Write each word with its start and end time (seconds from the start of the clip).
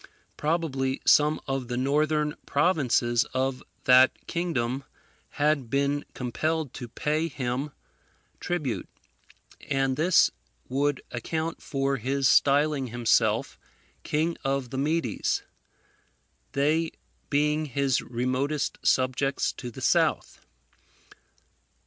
Probably 0.35 0.99
some 1.05 1.39
of 1.47 1.67
the 1.67 1.77
northern 1.77 2.33
provinces 2.47 3.23
of 3.35 3.61
that 3.83 4.25
kingdom 4.25 4.83
had 5.33 5.69
been 5.69 6.05
compelled 6.15 6.73
to 6.73 6.87
pay 6.87 7.27
him 7.27 7.69
tribute; 8.39 8.89
and 9.69 9.95
this 9.97 10.31
would 10.67 11.03
account 11.11 11.61
for 11.61 11.97
his 11.97 12.27
styling 12.27 12.87
himself 12.87 13.59
King 14.01 14.37
of 14.43 14.71
the 14.71 14.79
Medes, 14.79 15.43
they 16.53 16.93
being 17.29 17.65
his 17.67 18.01
remotest 18.01 18.79
subjects 18.81 19.51
to 19.53 19.69
the 19.69 19.81
south. 19.81 20.43